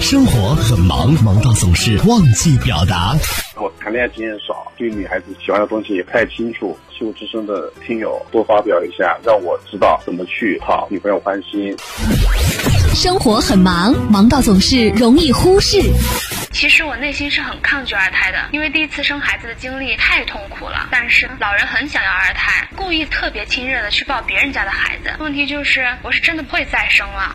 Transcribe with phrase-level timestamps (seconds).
[0.00, 3.14] 生活很忙，忙到总是忘记表达。
[3.56, 6.78] 我谈恋爱经验少，对女孩子喜欢的东西也不太清楚。
[6.96, 11.76] 希望之声的听友多发表一下，让我知道怎么去讨女朋友欢心。
[12.94, 15.78] 生活很忙，忙到总是容易忽视。
[16.52, 20.88] 其实我内心是很抗拒二胎的，因为第一次生孩子的经历太痛苦了。
[20.90, 25.10] 但是老人很想要二胎，故意特别亲热的去抱别人家的孩子。
[25.20, 27.34] 问题就是，我是真的不会再生了。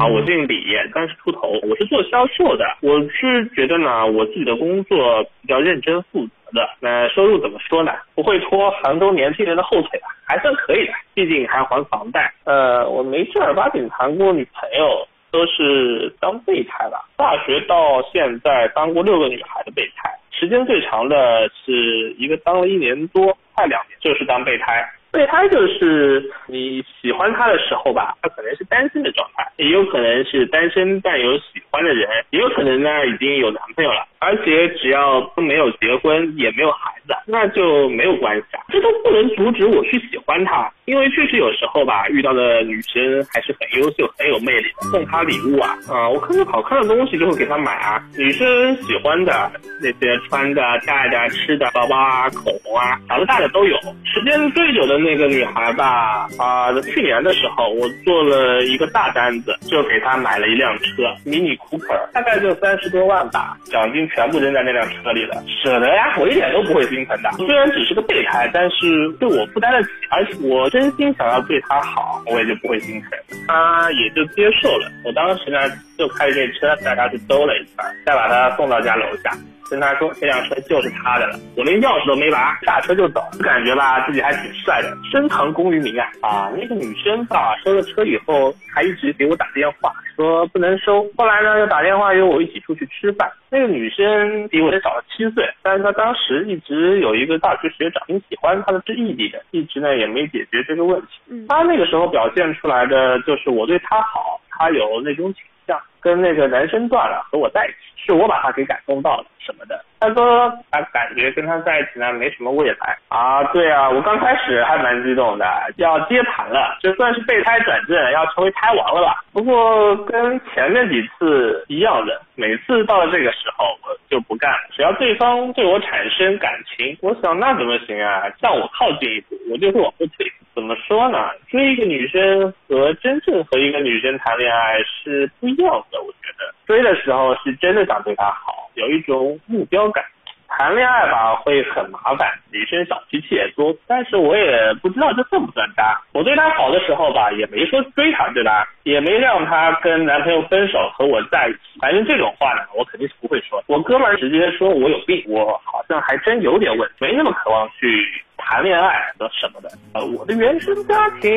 [0.00, 2.64] 啊，我姓李，三十出头，我是做销售的。
[2.82, 6.30] 我是觉得呢，我自己的工作比较认真负责。
[6.50, 7.92] 的那收入怎么说呢？
[8.14, 10.08] 不会拖杭州年轻人的后腿吧？
[10.24, 12.32] 还算可以的，毕竟还还房贷。
[12.44, 17.04] 呃，我没正儿八经谈过女朋友，都是当备胎吧。
[17.18, 24.88] 大学到现在当过六个女孩的备胎，时间最长的是一个当了一年多，快两年，就是当备胎。
[25.10, 34.06] 备胎就是你喜欢他的时候吧，他可能是单身的状态，也有可能是单身但有喜欢的人，也有可能呢已经有男朋友了。
[34.20, 38.64] 而且只要都没有结婚，也没有孩子，那就没有关系啊。
[38.68, 48.02] 这都不能阻止我去喜欢他，因为确实有时候吧，遇到的女生还是很优秀、很有魅力的，送她礼物啊，啊，我看到好看的东西就会给她买啊。
[48.16, 53.76] 女生喜欢的那些穿的、戴的、吃的，包包啊、口红啊，小的大的都有。
[54.04, 64.07] 时间最久的那个女孩吧，啊，去年的时候我做了一个大单子，就给她买了一辆车，迷你酷派，大概就三十多万吧，奖金。
[64.08, 66.16] 全部扔在那辆车里了，舍得呀！
[66.18, 67.30] 我一点都不会心疼的。
[67.32, 73.10] 虽然只是个备胎，但是对我负担得起，而且我真心想要对他好，我也就不会心疼。
[73.46, 74.90] 他也就接受了。
[75.04, 75.58] 我当时呢，
[75.96, 79.30] 就开着这车带他去兜了一圈，再把他送到家楼下。
[79.70, 86.08] 跟他说这辆车就是他的了，我连钥匙都没拔，下车就走，感觉吧自己还挺帅的，深藏功与名啊！
[86.22, 91.06] 啊，那个女生吧，收了车以后还一直给我打电话，说不能收。
[91.16, 93.30] 后来呢又打电话约我一起出去吃饭。
[93.50, 101.46] 那个女生比我小了七岁，但是她当时一直有一个大学学长挺喜欢她的这异地的，一直呢也没解决这个问题。
[101.48, 105.32] 她那个时候表现出来的就是我对她好，她有那种
[105.68, 109.26] 像，跟那个男生断了和我在一起，是我把他给感动到了。
[109.48, 113.42] 什么的，他说他感觉跟他在一起呢没什么未来啊。
[113.44, 115.46] 对啊，我刚开始还蛮激动的，
[115.78, 119.24] 要接盘了，就算是备胎转正，要成为胎王了吧。
[119.32, 124.68] 不过跟前面几次一样的，每次到了这个时候我就不干了。
[124.76, 128.24] 只要对方对我产生感情，我想那怎么行啊？
[128.42, 130.30] 向我靠近一步，我就会往后退。
[130.68, 131.30] 怎么说呢？
[131.48, 135.98] 追一个女生和真正和一个女生谈恋爱是不一样的。
[136.02, 140.04] 我觉得追的时候是真的想对她好，有一种目标感。
[140.46, 145.98] 谈恋爱吧会很麻烦，女生小脾气也多，但是我也不知道这算不算渣。
[146.12, 148.68] 我对她好的时候吧，也没说追她，对吧？
[148.82, 151.80] 也没让她跟男朋友分手和我在一起。
[151.80, 153.64] 反正这种话呢，我肯定是不会说。
[153.68, 158.22] 我哥们儿直接说我有病，我好像还真有点问题，没那么渴望去。
[158.50, 161.30] 谈恋爱的什么的，呃，我的原生家庭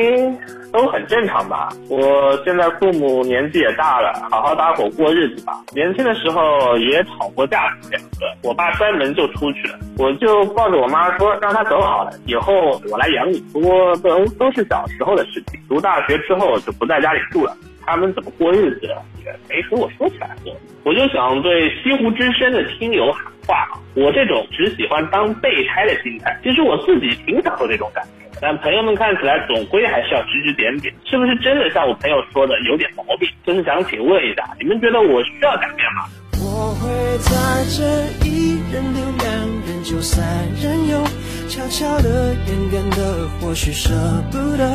[0.72, 1.68] 都很正常吧。
[1.90, 5.52] 我现在父母年纪也大了，好好搭伙过日子吧。
[5.74, 12.50] 年轻的时候也吵过架，两个，我爸摔门就出去了，我就抱着我妈说让他走好了，以后
[12.90, 13.38] 我来养你。
[13.52, 17.54] 不过都都是小时候的事情，读大学之后就不在家里住了。
[17.84, 20.54] 他们怎么过日子的也没和我说起来过，
[20.84, 28.10] 我就想对西湖之声的听友喊话：我这种只喜欢当备胎的心态，其实我自己挺享受这种感觉。
[28.40, 33.28] 但朋友们看起来总归还是要指指点点，是不是真的像我朋友说的有点毛病？
[33.46, 36.08] 真是想请问一下，你们觉得我需要改变吗？
[36.44, 37.30] 我会在
[37.70, 39.30] 这一人留两
[39.66, 40.24] 人就三
[40.60, 41.04] 人游，
[41.48, 43.94] 悄悄的、远远的，或许舍
[44.32, 44.74] 不得。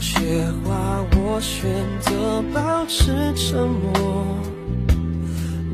[0.00, 0.16] 有些
[0.64, 1.70] 话我选
[2.00, 4.34] 择保持沉默，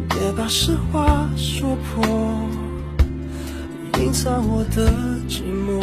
[0.09, 2.05] 别把实话说破，
[4.01, 4.91] 隐藏我的
[5.29, 5.81] 寂寞。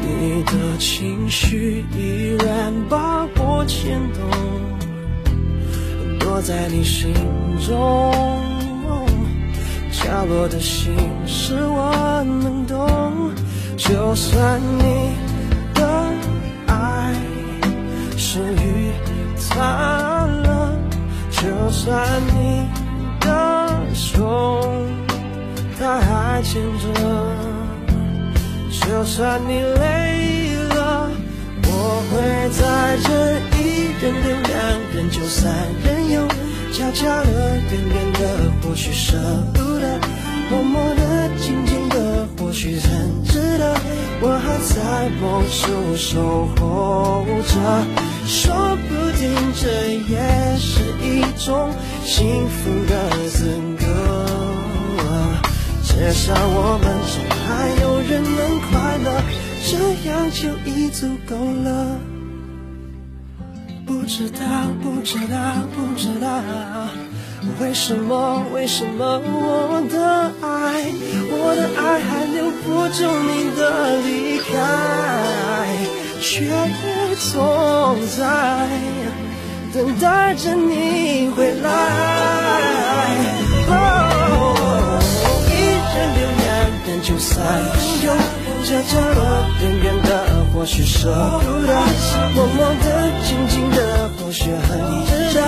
[0.00, 4.22] 你的情绪依然把我牵动。
[6.18, 7.12] 躲在你心
[7.60, 8.10] 中，
[9.92, 13.30] 角落的心事我能懂。
[13.84, 15.16] 就算你
[15.74, 15.82] 的
[16.68, 17.14] 爱
[18.16, 18.92] 属于
[19.50, 20.78] 他了，
[21.30, 22.68] 就算你
[23.20, 24.62] 的手
[25.78, 26.84] 他还牵着，
[28.70, 31.10] 就算你累了，
[31.64, 33.82] 我会在这一。
[34.02, 34.50] 人留两
[34.96, 35.52] 人就三
[35.84, 36.26] 人游，
[36.72, 38.20] 悄悄的，远远的，
[38.60, 39.16] 或许舍
[39.54, 39.86] 不得；
[40.50, 43.24] 默默的，静静的，或许很
[44.20, 47.52] 我还在梦中守候着，
[48.26, 48.88] 说不
[49.18, 49.22] 定
[49.54, 49.64] 这
[50.08, 50.12] 也
[50.58, 50.70] 是
[51.02, 51.04] 一
[51.44, 51.70] 种
[52.04, 52.92] 幸福的
[53.28, 53.38] 资
[53.78, 53.82] 格。
[55.84, 57.14] 至少我们中
[57.46, 58.38] 还有人能
[58.70, 59.06] 快乐，
[59.66, 59.70] 这
[60.08, 60.40] 样就
[60.70, 61.98] 已足够了。
[63.84, 64.40] 不知道，
[64.82, 65.36] 不知道，
[65.74, 66.40] 不知道，
[67.60, 70.84] 为什么，为什么我的爱，
[71.30, 73.60] 我的爱还留不住你的
[74.02, 74.50] 离开，
[76.20, 76.30] 却
[77.32, 78.20] 总在
[79.74, 81.66] 等待着你回来。
[83.68, 83.72] 哦，
[85.48, 85.50] 一
[85.92, 86.46] 人留两
[86.86, 87.74] 人就三人
[88.04, 88.06] 游，
[88.64, 89.20] 这角落
[89.60, 89.84] 远远，
[90.62, 91.10] 或许舍
[91.42, 91.74] 不得，
[92.36, 94.08] 默默的，静静的。
[94.30, 95.42] 却很值得，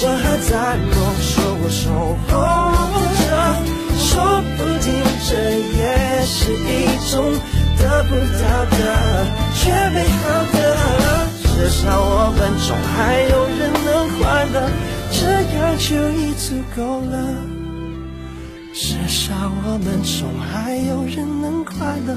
[0.00, 1.90] 我还在梦，说我守
[2.28, 2.32] 候
[3.18, 3.28] 着，
[3.98, 4.08] 说
[4.56, 4.86] 不定
[5.28, 6.64] 这也是一
[7.10, 7.12] 种
[7.76, 8.72] 得不到的
[9.56, 10.22] 却美好
[10.52, 10.56] 的。
[11.42, 14.56] 至少我们中还有人能快乐，
[15.10, 15.18] 这
[15.58, 16.80] 样就已足够
[17.10, 17.61] 了。
[18.74, 19.34] 至少
[19.64, 22.16] 我们中还有人能快乐，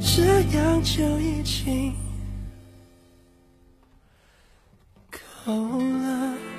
[0.00, 1.94] 这样就已经。
[5.46, 6.49] 够了。